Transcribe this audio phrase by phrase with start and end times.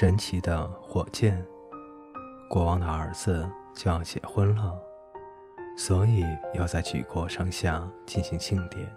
[0.00, 1.44] 神奇的火箭。
[2.48, 4.72] 国王的儿子就要结婚了，
[5.76, 6.24] 所以
[6.54, 8.88] 要在举国上下进行庆典。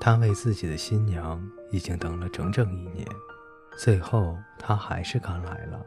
[0.00, 3.04] 他为自己的新娘已经等了整整一年，
[3.76, 5.84] 最后他还是赶来了。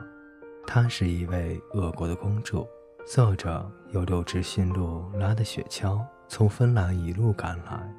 [0.67, 2.67] 她是一位俄国的公主，
[3.07, 7.89] 坐着有六只驯鹿拉的雪橇，从芬兰一路赶来。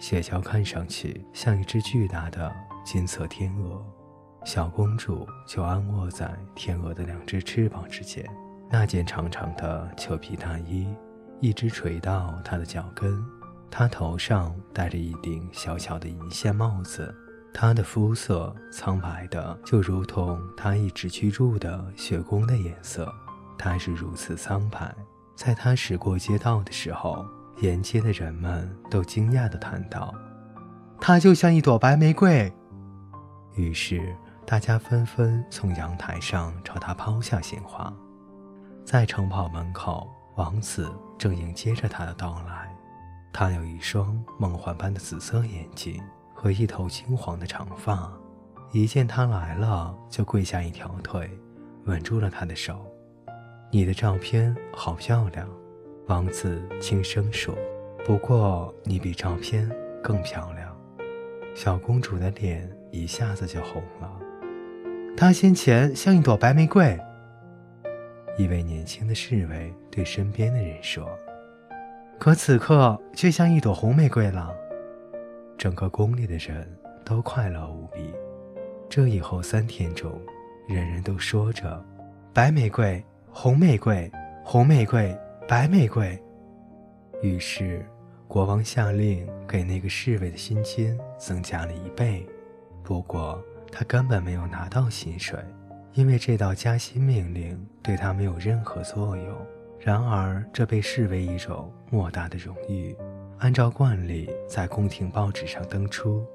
[0.00, 2.50] 雪橇看上去像一只巨大的
[2.86, 3.84] 金色天鹅，
[4.48, 8.24] 小公主就安卧在天鹅的两只翅膀之间。
[8.70, 10.88] 那件长长的裘皮大衣
[11.38, 13.22] 一直垂到她的脚跟，
[13.70, 17.14] 她头上戴着一顶小小的银线帽子。
[17.52, 23.06] 她的肤色苍白的，就如同她一直居住的雪宫的颜色。
[23.58, 24.94] 她是如此苍白，
[25.36, 27.22] 在她驶过街道的时候。
[27.60, 30.14] 沿街的人们都惊讶地谈道
[30.98, 32.50] ：“她就像一朵白玫瑰。”
[33.56, 34.16] 于是
[34.50, 37.92] 大家纷纷从阳台上朝他抛下鲜花。
[38.82, 42.74] 在城堡门口，王子正迎接着他的到来。
[43.30, 46.02] 他有一双梦幻般的紫色眼睛
[46.34, 48.10] 和一头金黄的长发。
[48.72, 51.30] 一见他来了，就跪下一条腿，
[51.84, 52.80] 吻住了他的手。
[53.70, 55.46] 你的照片好漂亮。
[56.06, 57.54] 王子轻声说
[58.02, 59.70] ：“不过你比照片
[60.02, 60.74] 更漂亮。”
[61.54, 64.10] 小公主的脸一下子就红了。
[65.20, 66.96] 他先前像一朵白玫瑰。
[68.36, 71.10] 一位年轻的侍卫对身边的人说
[72.20, 74.54] ：“可此刻却像一朵红玫瑰了。”
[75.58, 76.64] 整个宫里的人
[77.04, 78.14] 都快乐无比。
[78.88, 80.22] 这以后三天中，
[80.68, 81.84] 人人都说着
[82.32, 84.08] ：“白玫瑰，红玫瑰，
[84.44, 85.12] 红玫瑰。”
[85.48, 86.16] 白玫瑰。
[87.22, 87.84] 于是，
[88.28, 92.24] 国王下令给那个侍卫的薪金增加了一倍。
[92.84, 95.38] 不过，他根本没有拿到薪水，
[95.92, 99.46] 因为这道加薪命令对他没有任何作用。
[99.78, 102.96] 然而，这被视为一种莫大的荣誉，
[103.38, 106.26] 按照惯例在宫廷报纸上登出。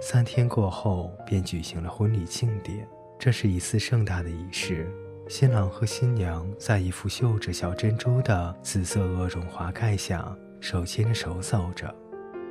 [0.00, 2.86] 三天过后，便举行了婚礼庆典。
[3.18, 4.86] 这是一次盛大的仪式。
[5.26, 11.94] 新郎和新娘在一副绣着小珍珠的紫色鹅绒华盖下手牵着手走着，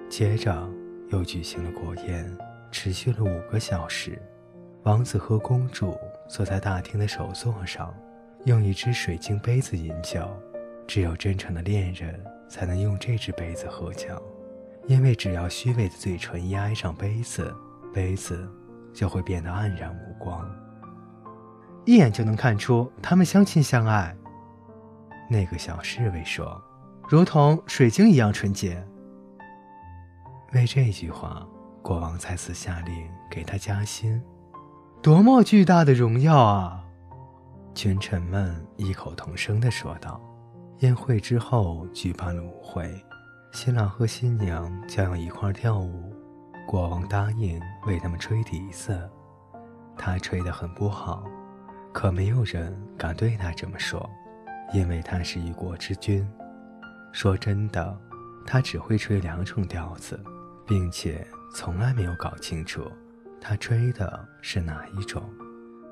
[0.09, 0.67] 接着
[1.09, 2.25] 又举行了国宴，
[2.73, 4.19] 持续了五个小时。
[4.81, 5.95] 王子和公主
[6.27, 7.93] 坐在大厅的首座上，
[8.45, 10.27] 用一只水晶杯子饮酒。
[10.85, 14.21] 只有真诚的恋人才能用这只杯子喝酒，
[14.87, 17.55] 因为只要虚伪的嘴唇一挨上杯子，
[17.93, 18.45] 杯子
[18.91, 20.43] 就会变得黯然无光。
[21.85, 24.13] 一眼就能看出他们相亲相爱。
[25.29, 26.61] 那个小侍卫说
[27.07, 28.85] ：“如同水晶一样纯洁。”
[30.53, 31.47] 为这句话，
[31.83, 34.19] 国王再次下令给他加薪。
[35.01, 36.83] 多么巨大的荣耀啊！
[37.75, 40.19] 群臣们异口同声地说道。
[40.79, 42.89] 宴会之后，举办了舞会，
[43.51, 46.13] 新郎和新娘将要一块跳舞。
[46.67, 49.09] 国王答应为他们吹笛子，
[49.97, 51.23] 他吹得很不好。
[51.93, 54.09] 可没有人敢对他这么说，
[54.73, 56.27] 因为他是一国之君。
[57.11, 57.97] 说真的，
[58.45, 60.21] 他只会吹两种调子，
[60.65, 62.91] 并且从来没有搞清楚
[63.39, 65.23] 他吹的是哪一种。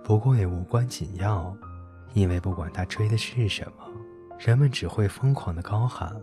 [0.03, 1.55] 不过也无关紧要，
[2.13, 3.85] 因为不管他吹的是什么，
[4.39, 6.19] 人们只会疯狂的高喊：“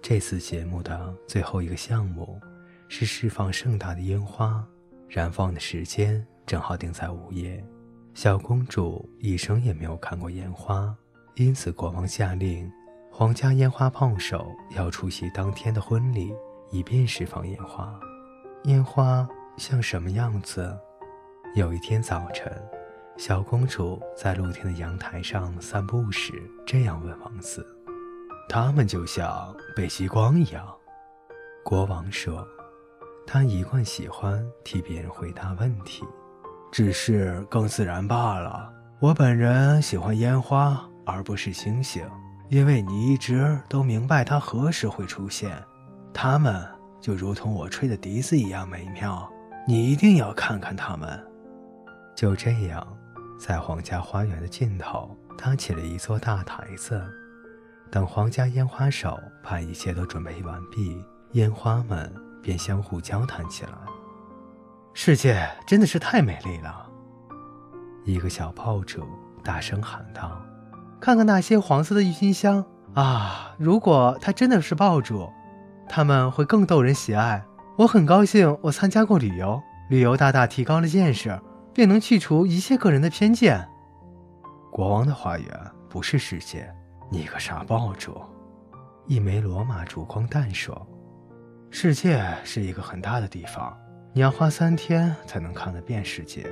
[0.00, 2.40] 这次节目的最后一个项目
[2.88, 4.64] 是释放盛大的烟花。
[5.08, 7.62] 燃放的时间正好定在午夜。
[8.14, 10.94] 小公主一生也没有看过烟花，
[11.34, 12.70] 因此国王下令，
[13.14, 16.34] 皇家烟花炮手要出席当天的婚礼，
[16.70, 17.94] 以便释放烟花。
[18.64, 19.28] 烟花
[19.58, 20.74] 像什么样子？
[21.54, 22.50] 有一天早晨，
[23.18, 26.32] 小公主在露天的阳台上散步时，
[26.64, 27.62] 这样问王子
[28.48, 30.66] ：“它们就像北极光一样。”
[31.62, 32.42] 国王说。
[33.24, 36.02] 他一贯喜欢替别人回答问题，
[36.72, 38.68] 只是更自然罢了。
[39.00, 42.04] 我本人喜欢烟花而不是星星，
[42.52, 45.56] 因为你一直都明白它何时会出现。
[46.12, 46.62] 它们
[47.00, 49.26] 就如同我吹的笛子一样美妙，
[49.66, 51.18] 你一定要看看它们。
[52.14, 52.86] 就这样，
[53.40, 57.02] 在皇家花园的尽头搭起了一座大台子，
[57.90, 61.02] 等皇家烟花手把一切都准备完毕，
[61.32, 62.12] 烟花们。
[62.42, 63.72] 便相互交谈起来。
[64.94, 66.90] 世界真的是太美丽了，
[68.04, 69.06] 一个小炮主
[69.44, 70.42] 大声喊道
[71.02, 72.64] ：“看看那些黄色的郁金香
[72.94, 73.56] 啊！
[73.58, 75.28] 如果它真的是爆竹，
[75.88, 77.44] 它们会更逗人喜爱。
[77.76, 79.60] 我很高兴，我参加过旅游，
[79.90, 81.36] 旅游大大提高了见识，
[81.74, 83.68] 便能去除一切个人的偏见。
[84.70, 86.72] 国王的花园不是世界，
[87.10, 88.22] 你个傻爆主！
[89.08, 90.86] 一枚罗马烛光弹说
[91.68, 93.76] ：“世界是一个很大的地方，
[94.12, 96.48] 你要花三天才能看得遍世界。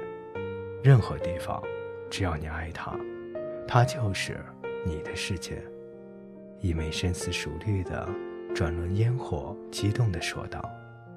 [0.83, 1.63] 任何地方，
[2.11, 2.91] 只要你爱它，
[3.67, 4.39] 它就是
[4.85, 5.63] 你的世界。”
[6.61, 8.09] 一枚深思熟虑的
[8.55, 10.63] 转轮烟火激动地说道：“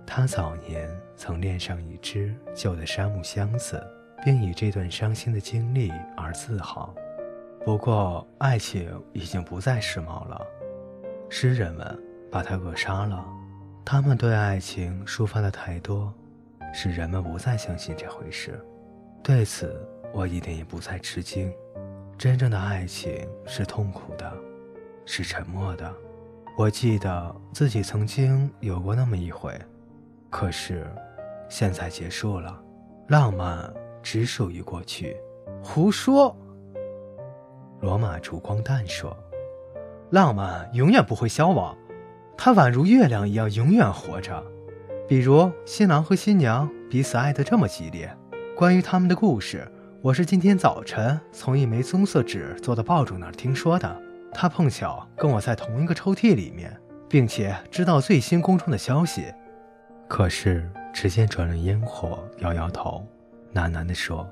[0.07, 3.81] 他早年曾恋上一只旧的杉木箱子，
[4.23, 6.95] 并以这段伤心的经历而自豪。
[7.65, 10.41] 不过，爱情已经不再时髦了，
[11.29, 13.25] 诗人们把它扼杀了。
[13.85, 16.13] 他们对爱情抒发的太多，
[16.73, 18.57] 使人们不再相信这回事。
[19.21, 21.51] 对此，我一点也不再吃惊。
[22.17, 24.31] 真正的爱情是痛苦的。”
[25.05, 25.93] 是沉默的。
[26.57, 29.53] 我记得自己曾经有过那么一回，
[30.29, 30.87] 可是，
[31.49, 32.57] 现在结束了。
[33.09, 35.17] 浪漫只属于过去。
[35.61, 36.33] 胡说！
[37.81, 39.17] 罗马烛光弹说
[40.11, 41.77] ：“浪漫永远不会消亡，
[42.37, 44.41] 它宛如月亮一样永远活着。
[45.05, 48.09] 比如新郎和新娘彼此爱得这么激烈。
[48.55, 49.69] 关于他们的故事，
[50.03, 54.01] 我是今天早晨从一枚棕色纸做的爆竹那儿听说的。”
[54.35, 56.77] 他碰巧跟我在同一个抽屉里面，
[57.07, 59.33] 并且知道最新宫中的消息。
[60.09, 63.07] 可是，只见转轮烟火摇摇头，
[63.53, 64.29] 喃喃地说：“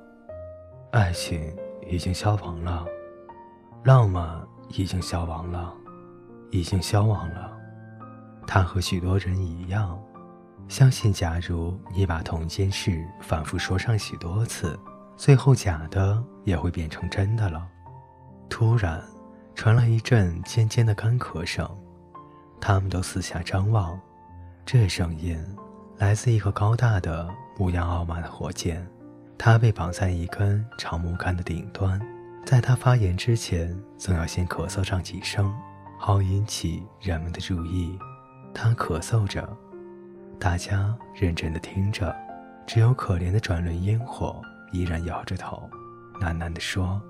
[0.92, 1.56] 爱情
[1.88, 2.86] 已经消亡了，
[3.86, 5.74] 浪漫已经消亡了，
[6.50, 7.50] 已经消亡了。”
[8.46, 9.98] 他和许多人一样，
[10.68, 14.78] 相信，假如你把同一件事反复说上许多次，
[15.22, 17.68] 最后假的也会变成真的了。
[18.50, 19.00] 突然。
[19.54, 21.70] 传来一阵尖尖的干咳声，
[22.60, 24.00] 他们都四下张望。
[24.66, 25.38] 这声音
[25.98, 27.30] 来自一个高大的、
[27.60, 28.84] 模样傲慢的火箭，
[29.38, 32.02] 它被绑在一根长木杆的顶端。
[32.44, 35.54] 在他发言之前，总要先咳嗽上几声，
[36.00, 37.96] 好引起人们的注意。
[38.56, 39.48] 他咳嗽着，
[40.40, 42.16] 大家认真地听着，
[42.66, 44.42] 只有可怜的转轮烟火
[44.72, 45.70] 依然摇着头，
[46.20, 47.02] 喃喃地说。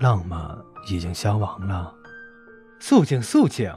[0.00, 0.56] 浪漫
[0.88, 1.92] 已经消亡了，
[2.78, 3.68] 肃静，肃静！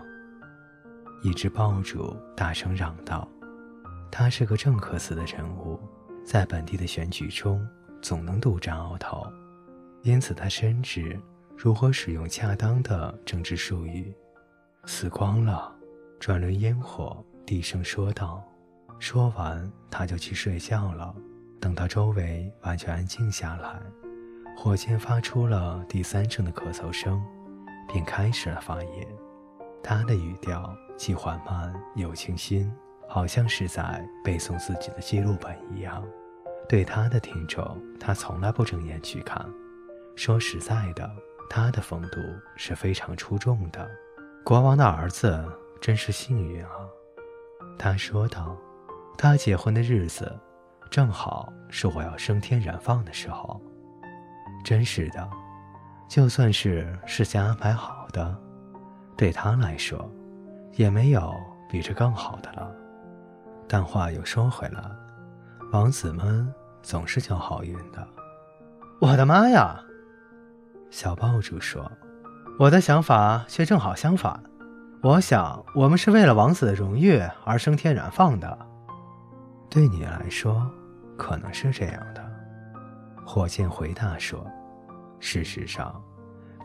[1.23, 3.27] 一只爆竹大声嚷道
[4.11, 5.79] ：“他是个政客似的人物，
[6.23, 7.67] 在本地的选举中
[8.03, 9.25] 总能独占鳌头，
[10.03, 11.19] 因此他深知
[11.57, 14.13] 如何使用恰当的政治术语。”
[14.85, 15.73] 死光了，
[16.19, 18.43] 转轮烟火低声说道。
[18.99, 21.15] 说完，他就去睡觉了。
[21.61, 23.79] 等到周围完全安静下来。
[24.57, 27.23] 火箭发出了第三声的咳嗽声，
[27.87, 29.07] 便开始了发言。
[29.83, 32.71] 他的语调既缓慢又清新，
[33.07, 36.03] 好像是在背诵自己的记录本一样。
[36.67, 39.45] 对他的听众，他从来不睁眼去看。
[40.15, 41.09] 说实在的，
[41.49, 42.19] 他的风度
[42.55, 43.89] 是非常出众的。
[44.43, 45.43] 国王的儿子
[45.79, 46.71] 真是幸运啊，
[47.77, 48.57] 他说道。
[49.17, 50.35] 他结婚的日子，
[50.91, 53.59] 正好是我要升天燃放的时候。
[54.61, 55.27] 真是的，
[56.09, 58.37] 就算是事先安排好的，
[59.15, 60.05] 对他来说，
[60.73, 61.33] 也没有
[61.69, 62.69] 比这更好的了。
[63.69, 64.83] 但话又说回来，
[65.71, 68.05] 王子们总是叫好运的。
[68.99, 69.79] 我的妈呀！
[70.89, 71.89] 小爆竹说
[72.59, 74.43] ：“我的想法却正好相反。
[75.01, 78.67] 我想，我们是为了王子的荣誉而升天燃放的。
[79.69, 80.69] 对你来说，
[81.21, 82.31] 可能是这样的。”
[83.23, 84.43] 火箭回答说
[85.21, 86.03] ：“事实上，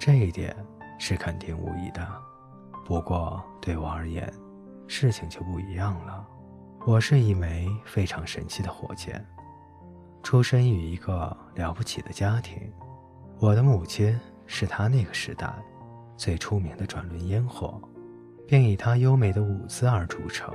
[0.01, 0.57] 这一点
[0.99, 2.01] 是肯定无疑的。
[2.87, 4.33] 不过对我而言，
[4.87, 6.27] 事情就不一样了。
[6.87, 9.23] 我是一枚非常神奇的火箭，
[10.23, 12.73] 出身于一个了不起的家庭。
[13.39, 15.53] 我的母亲是他那个时代
[16.17, 17.79] 最出名的转轮烟火，
[18.49, 20.51] 并以他优美的舞姿而著称。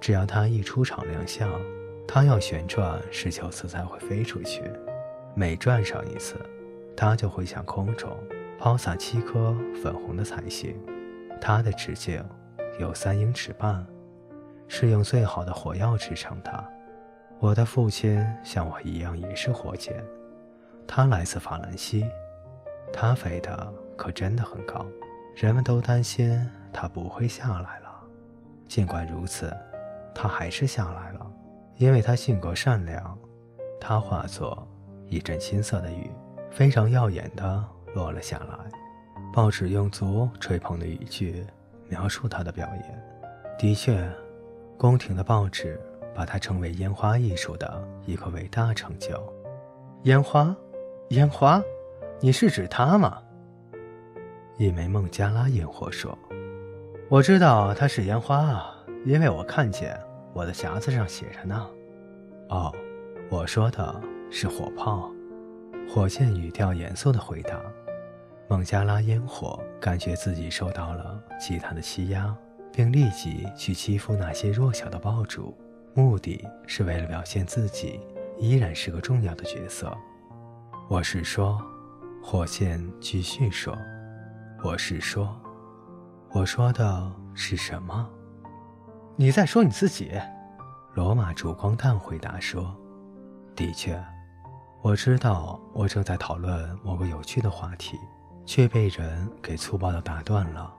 [0.00, 1.50] 只要他一出场亮相，
[2.06, 4.62] 它要旋转十九次才会飞出去。”
[5.36, 6.36] 每转上一次，
[6.96, 8.10] 它就会向空中
[8.58, 10.78] 抛洒七颗粉红的彩星。
[11.40, 12.24] 它的直径
[12.78, 13.84] 有三英尺半，
[14.68, 16.64] 是用最好的火药制成的。
[17.40, 20.02] 我的父亲像我一样也是火箭，
[20.86, 22.06] 他来自法兰西，
[22.92, 24.86] 他飞得可真的很高，
[25.34, 27.90] 人们都担心他不会下来了。
[28.68, 29.52] 尽管如此，
[30.14, 31.30] 他还是下来了，
[31.76, 33.18] 因为他性格善良。
[33.80, 34.66] 他化作。
[35.10, 36.10] 一阵金色的雨，
[36.50, 37.64] 非常耀眼地
[37.94, 38.56] 落了下来。
[39.32, 41.46] 报纸用足吹捧的语句
[41.88, 43.04] 描述他的表演。
[43.58, 44.08] 的确，
[44.78, 45.78] 宫廷的报纸
[46.14, 49.22] 把他称为烟花艺术的一个伟大成就。
[50.04, 50.56] 烟花，
[51.10, 51.62] 烟花，
[52.18, 53.22] 你是指他吗？
[54.56, 56.18] 一枚孟加拉烟火说
[57.08, 59.96] ：“我知道他是烟花啊，因为我看见
[60.34, 61.66] 我的匣子上写着呢。”
[62.50, 62.70] 哦，
[63.30, 65.10] 我说的是火炮。
[65.88, 67.60] 火箭语调严肃地回答
[68.48, 72.34] ：“孟加拉烟火感觉自己受到了其他的欺压，
[72.72, 75.56] 并立即去欺负那些弱小的爆竹，
[75.94, 78.00] 目的是为了表现自己
[78.38, 79.94] 依然是个重要的角色。”
[80.88, 81.62] 我是说，
[82.22, 83.76] 火箭继续说
[84.64, 85.34] ：“我是说，
[86.30, 88.08] 我说的是什么？
[89.16, 90.12] 你在说你自己？”
[90.94, 92.74] 罗马烛光弹回答说
[93.56, 94.00] ：“的确。”
[94.82, 97.98] 我知道，我正在讨论某个有趣的话题，
[98.44, 100.70] 却被人给粗暴地打断了。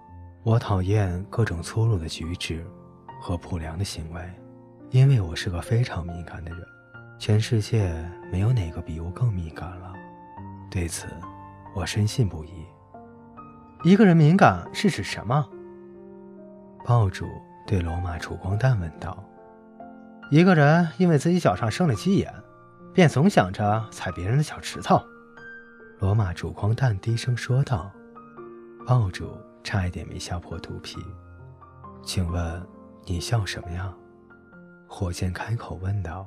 [0.43, 2.63] 我讨厌各种粗鲁的举止
[3.19, 4.21] 和不良的行为，
[4.91, 6.61] 因为我是个非常敏感的人。
[7.17, 7.91] 全世界
[8.31, 9.91] 没有哪个比我更敏感了。
[10.69, 11.07] 对此，
[11.73, 12.51] 我深信不疑。
[13.83, 15.49] 一个人敏感是指什么？
[16.85, 17.25] 爆主
[17.65, 19.23] 对罗马烛光弹问道。
[20.31, 22.33] 一个人因为自己脚上生了鸡眼。
[22.93, 25.03] 便总想着踩别人的小石头，
[25.99, 27.91] 罗马主光蛋低声说道。
[28.87, 30.95] 爆主差一点没笑破肚皮。
[32.01, 32.65] 请问
[33.03, 33.93] 你笑什么呀？
[34.87, 36.25] 火箭开口问道。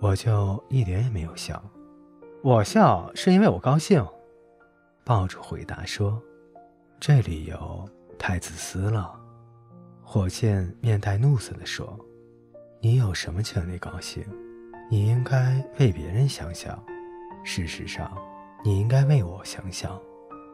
[0.00, 1.62] 我就一点也没有笑。
[2.42, 4.04] 我笑是因为我高兴。
[5.04, 6.20] 爆主回答说。
[6.98, 9.19] 这理由太自私了。
[10.12, 11.96] 火箭面带怒色地说。
[12.80, 14.24] 你有什么权利高兴？
[14.90, 16.76] 你应该为别人想想，
[17.44, 18.10] 事实上，
[18.64, 19.96] 你应该为我想想。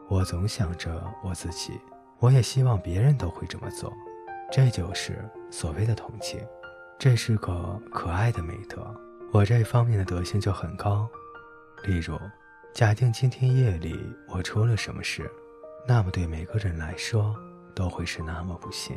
[0.09, 1.73] 我总想着我自己，
[2.19, 3.91] 我也希望别人都会这么做。
[4.51, 6.39] 这就是所谓的同情，
[6.99, 8.95] 这是个可爱的美德。
[9.31, 11.09] 我这方面的德行就很高。
[11.83, 12.15] 例如，
[12.75, 13.97] 假定今天夜里
[14.27, 15.27] 我出了什么事，
[15.87, 17.35] 那么对每个人来说
[17.73, 18.95] 都会是那么不幸。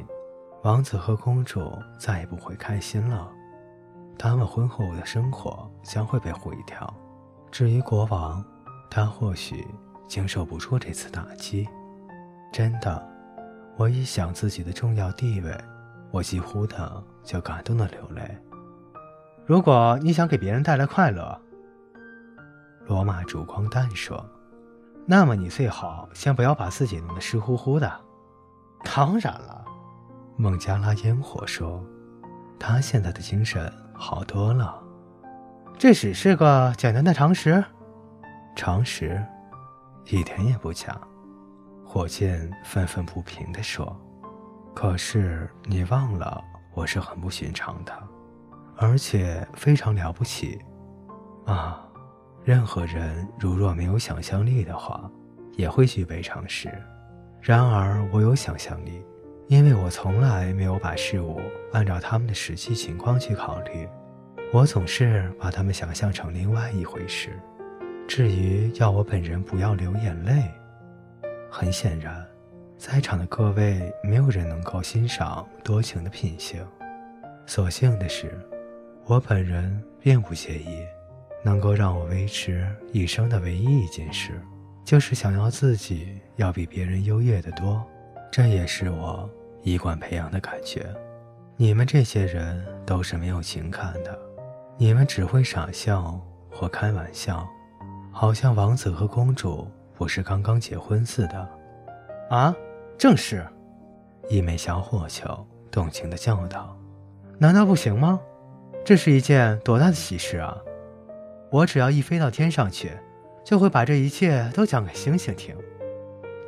[0.62, 3.30] 王子和公主再也不会开心了。
[4.18, 6.92] 他们婚后的生活将会被毁掉。
[7.50, 8.44] 至于国王，
[8.90, 9.66] 他或许
[10.06, 11.66] 经受不住这次打击。
[12.52, 13.08] 真的，
[13.76, 15.56] 我一想自己的重要地位，
[16.10, 18.36] 我几乎的就感动的流泪。
[19.46, 21.40] 如果你想给别人带来快乐，
[22.86, 24.22] 罗马烛光蛋说，
[25.06, 27.90] 那么你最好先不要把自己弄得湿乎乎的。
[28.84, 29.59] 当然了，
[30.40, 31.84] 孟加拉烟火说，
[32.58, 33.70] 他现在的精神。
[33.92, 34.82] 好多了，
[35.78, 37.62] 这只是个简单的常识。
[38.56, 39.22] 常识，
[40.06, 40.98] 一点也不假。
[41.84, 43.94] 火箭愤愤不平地说
[44.74, 46.42] ：“可是你忘了，
[46.72, 47.92] 我是很不寻常的，
[48.78, 50.58] 而且非常了不起
[51.44, 51.86] 啊！
[52.42, 55.10] 任何人如若没有想象力的话，
[55.58, 56.72] 也会具备常识。
[57.42, 59.04] 然而我有想象力。”
[59.50, 61.40] 因为我从来没有把事物
[61.72, 63.88] 按照他们的实际情况去考虑，
[64.52, 67.30] 我总是把他们想象成另外一回事。
[68.06, 70.44] 至于要我本人不要流眼泪，
[71.50, 72.24] 很显然，
[72.78, 76.64] 在场的各位没有人能够欣赏多情的品性。
[77.44, 78.38] 所幸的是，
[79.04, 80.86] 我本人并不介意。
[81.42, 84.40] 能够让我维持一生的唯一一件事，
[84.84, 87.84] 就是想要自己要比别人优越得多。
[88.30, 89.28] 这也是我。
[89.62, 90.86] 一贯培养的感觉，
[91.56, 94.18] 你们这些人都是没有情感的，
[94.78, 96.18] 你们只会傻笑
[96.50, 97.46] 或开玩笑，
[98.10, 101.48] 好像王子和公主不是刚刚结婚似的。
[102.30, 102.54] 啊，
[102.96, 103.46] 正是，
[104.28, 106.76] 一枚小火球动情地叫道
[107.38, 108.18] ：“难道不行吗？
[108.82, 110.56] 这是一件多大的喜事啊！
[111.50, 112.92] 我只要一飞到天上去，
[113.44, 115.54] 就会把这一切都讲给星星听。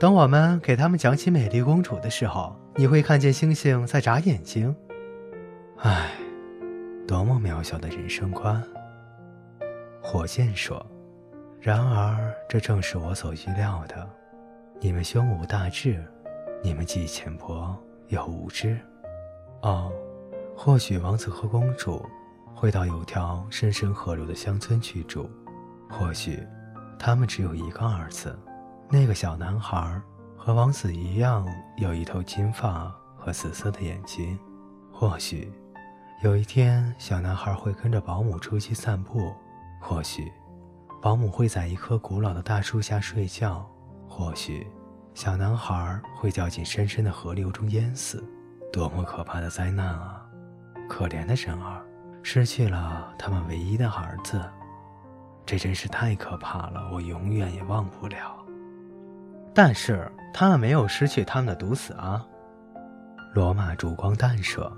[0.03, 4.75] 等我们给他们讲起美丽公主的时候。”你会看见星星在眨眼睛。
[5.77, 6.11] 唉，
[7.07, 8.61] 多么渺小的人生观。
[10.03, 10.85] 火箭说
[11.61, 14.09] ：“然而，这正是我所预料的。
[14.81, 16.03] 你们胸无大志，
[16.65, 17.77] 你们既浅薄
[18.09, 18.77] 又无知。
[19.61, 19.93] 哦，
[20.57, 22.05] 或许王子和公主
[22.57, 25.31] 会到有条深深河流的乡村去住。
[25.89, 26.43] 或许，
[26.99, 28.37] 他们只有一个儿子，
[28.93, 30.01] 那个小男孩。”
[30.45, 31.47] 和王子一样，
[31.77, 34.37] 有一头金发和紫色的眼睛。
[34.93, 35.53] 或许，
[36.25, 39.33] 有一天，小男孩会跟着保姆出去散步。
[39.81, 40.33] 或许，
[41.01, 43.65] 保姆会在一棵古老的大树下睡觉。
[44.09, 44.67] 或许，
[45.15, 48.29] 小男孩会掉进深深的河流中淹死。
[48.73, 50.27] 多么可怕的灾难啊！
[50.89, 51.87] 可怜的人儿，
[52.25, 54.43] 失去了他们唯一的儿子。
[55.47, 58.45] 这真是太可怕了，我永远也忘不了。
[59.55, 62.25] 但是他们没有失去他们的毒死啊！
[63.35, 64.71] 罗马烛光弹射：“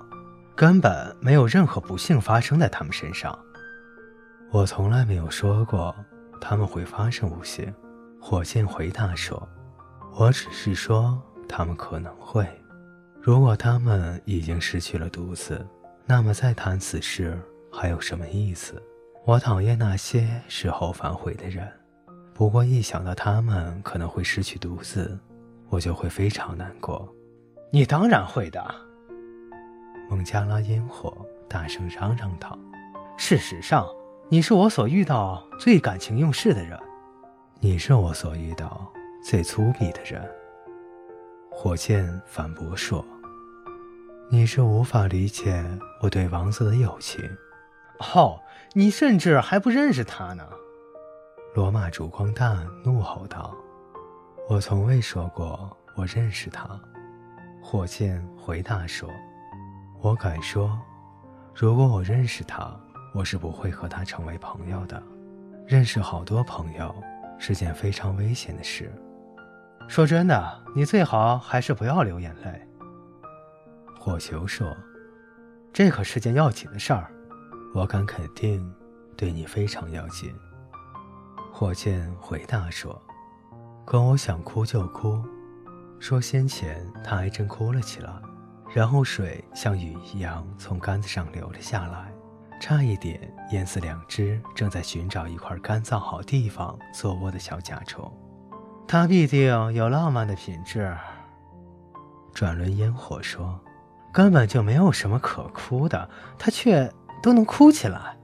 [0.56, 3.38] 根本没有任何不幸发生在他们身上。”
[4.50, 5.94] 我从来没有说过
[6.40, 7.72] 他们会发生不幸。
[8.20, 9.48] 火箭回答说
[10.16, 12.46] ：“我只是说他们可能会。
[13.20, 15.66] 如果他们已经失去了毒死，
[16.06, 17.38] 那么再谈此事
[17.72, 18.80] 还有什么意思？”
[19.26, 21.66] 我讨厌那些事后反悔的人，
[22.34, 25.16] 不过一想到他们可能会失去独自，
[25.68, 27.08] 我就会非常难过。
[27.70, 28.74] 你当然会的，
[30.10, 31.16] 孟加拉烟火
[31.48, 32.58] 大声嚷嚷道
[33.16, 33.86] ：“事实上，
[34.28, 36.76] 你是我所遇到最感情用事的人，
[37.60, 38.92] 你是我所遇到
[39.24, 40.28] 最粗鄙的人。”
[41.52, 43.04] 火箭反驳说
[44.28, 45.64] ：“你是无法理解
[46.02, 47.22] 我对王子的友情。”
[48.12, 48.40] 哦，
[48.72, 50.44] 你甚至还不认识他呢！
[51.54, 53.54] 罗马烛光弹怒吼道
[54.50, 56.68] ：“我从未说过我认识他。”
[57.62, 59.08] 火箭回答说
[60.02, 60.76] ：“我敢说，
[61.54, 62.76] 如果我认识他，
[63.14, 65.00] 我是不会和他成为朋友的。
[65.64, 66.92] 认识好多朋友
[67.38, 68.92] 是件非常危险的事。
[69.86, 72.68] 说真的，你最好还是不要流眼泪。”
[73.96, 74.76] 火球说
[75.72, 77.08] ：“这可是件要紧的事儿。”
[77.72, 78.74] 我敢肯定，
[79.16, 80.34] 对你非常要紧。”
[81.56, 83.00] 火箭回答说
[83.86, 85.22] ，“可我想哭就哭。”
[86.00, 88.12] 说先前他还真哭了起来，
[88.74, 92.12] 然后水像雨一样从杆子上流了下来，
[92.60, 98.12] 差一点淹死两只正在寻找一块干燥好地方做窝的小甲虫。
[98.88, 100.92] 他必定有浪漫的品质。”
[102.34, 103.60] 转轮烟火说
[104.12, 108.16] ，“根本就没有什么可哭的，他却……”都能哭起来。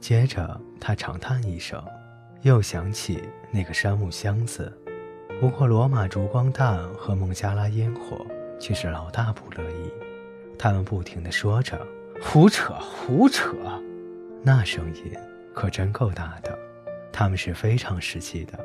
[0.00, 1.84] 接着，他长叹一声，
[2.42, 4.72] 又想起那个杉木箱子。
[5.40, 8.24] 不过，罗马烛光弹和孟加拉烟火
[8.58, 9.92] 却是老大不乐意。
[10.58, 11.78] 他们不停地说着
[12.22, 13.52] ：“胡扯，胡扯！”
[14.42, 15.12] 那声音
[15.52, 16.58] 可真够大的。
[17.12, 18.58] 他们是非常实际的，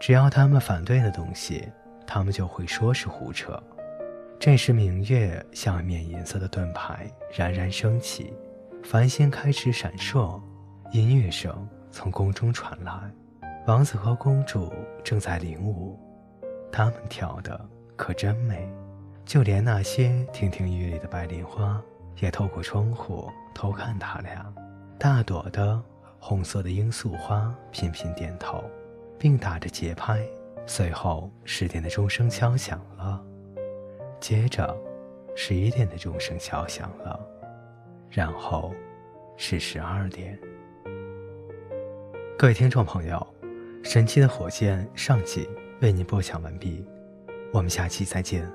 [0.00, 1.64] 只要他们反对的东西，
[2.06, 3.60] 他们就会说是胡扯。
[4.38, 8.32] 这时，明月像一面银色的盾牌冉冉升起。
[8.84, 10.40] 繁星开始闪烁，
[10.92, 12.92] 音乐声从宫中传来，
[13.66, 14.72] 王子和公主
[15.02, 15.98] 正在领舞，
[16.70, 17.58] 他们跳的
[17.96, 18.68] 可真美，
[19.24, 21.82] 就连那些亭亭玉立的白莲花
[22.20, 24.52] 也透过窗户偷看他俩。
[24.98, 25.82] 大朵的
[26.18, 28.62] 红色的罂粟花频频点头，
[29.18, 30.20] 并打着节拍。
[30.66, 33.22] 随后，十点的钟声敲响了，
[34.20, 34.76] 接着，
[35.36, 37.20] 十一点的钟声敲响了。
[38.10, 38.72] 然后
[39.36, 40.38] 是十二点。
[42.38, 43.26] 各位听众朋友，
[43.82, 45.48] 《神奇的火箭》上集
[45.80, 46.84] 为您播讲完毕，
[47.50, 48.46] 我们下期再见。